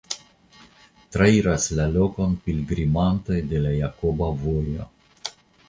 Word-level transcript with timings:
Trairas 1.15 1.67
la 1.81 1.85
lokon 1.99 2.33
pilgrimantoj 2.47 3.39
de 3.55 3.63
la 3.67 3.77
Jakoba 3.77 4.33
Vojo. 4.43 4.91